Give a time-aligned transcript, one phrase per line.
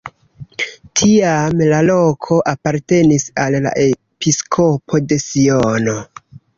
[1.01, 6.01] Tiam la loko apartenis al la episkopo de Siono.